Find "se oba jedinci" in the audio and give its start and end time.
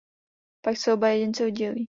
0.77-1.45